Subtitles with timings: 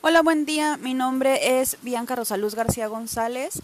[0.00, 0.76] Hola, buen día.
[0.76, 3.60] Mi nombre es Bianca Rosaluz García González.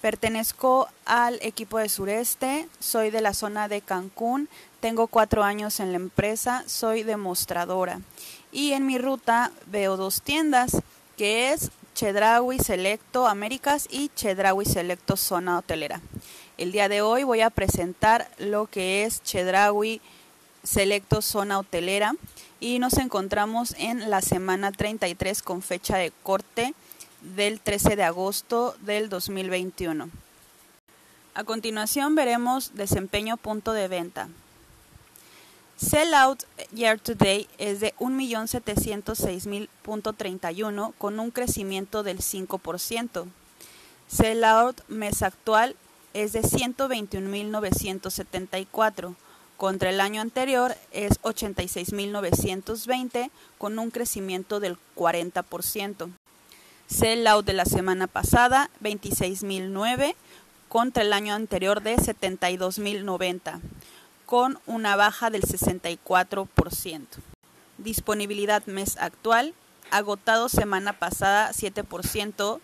[0.00, 2.66] Pertenezco al equipo de Sureste.
[2.80, 4.48] Soy de la zona de Cancún.
[4.80, 6.64] Tengo cuatro años en la empresa.
[6.66, 8.00] Soy demostradora.
[8.50, 10.78] Y en mi ruta veo dos tiendas,
[11.18, 16.00] que es Chedraui Selecto Américas y Chedraui Selecto Zona Hotelera.
[16.56, 20.23] El día de hoy voy a presentar lo que es Chedraui Selecto
[21.20, 22.14] Zona Hotelera
[22.60, 26.74] y nos encontramos en la semana 33 con fecha de corte
[27.36, 30.08] del 13 de agosto del 2021.
[31.34, 34.28] A continuación veremos desempeño punto de venta.
[35.76, 43.26] Sellout year to date es de 1.706.000.31 con un crecimiento del 5%.
[44.06, 45.74] Sellout mes actual
[46.12, 49.16] es de 121.974
[49.56, 56.10] contra el año anterior es 86.920 con un crecimiento del 40%.
[56.86, 60.14] Sellout de la semana pasada 26.009
[60.68, 63.60] contra el año anterior de 72.090
[64.26, 67.06] con una baja del 64%.
[67.78, 69.54] Disponibilidad mes actual
[69.90, 72.60] agotado semana pasada 7%.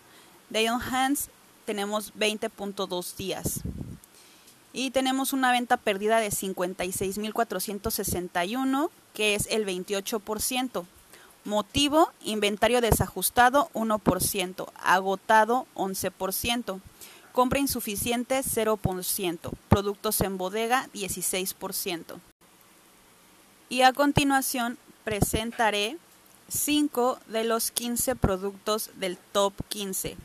[0.49, 1.29] Day on hands
[1.65, 3.61] tenemos 20.2 días
[4.73, 10.85] y tenemos una venta perdida de 56.461, que es el 28%.
[11.43, 16.79] Motivo, inventario desajustado 1%, agotado 11%,
[17.31, 22.19] compra insuficiente 0%, productos en bodega 16%.
[23.69, 25.97] Y a continuación presentaré
[26.49, 30.17] 5 de los 15 productos del top 15.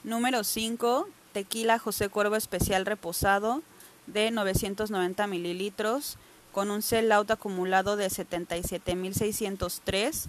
[0.02, 1.08] Número 5.
[1.32, 3.62] Tequila José Cuervo Especial Reposado
[4.06, 6.18] de 990 mililitros,
[6.52, 10.28] con un sell out acumulado de 77.603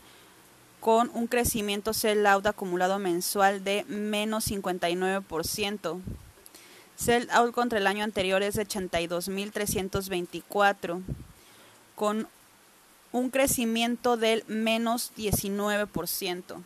[0.79, 6.01] con un crecimiento sell out acumulado mensual de menos 59%.
[6.95, 11.01] Sell out contra el año anterior es de 82.324,
[11.95, 12.27] con
[13.11, 16.63] un crecimiento del menos 19%.